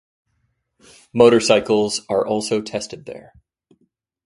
Motorcycles 1.13 2.01
are 2.09 2.25
also 2.25 2.59
tested 2.59 3.05
there. 3.05 3.33